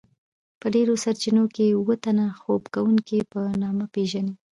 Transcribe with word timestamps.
په 0.59 0.67
ډیرو 0.75 0.93
سرچینو 1.03 1.43
کې 1.55 1.65
اوه 1.77 1.95
تنه 2.03 2.25
خوب 2.41 2.63
کوونکيو 2.75 3.29
په 3.33 3.41
نامه 3.63 3.85
پیژني. 3.93 4.33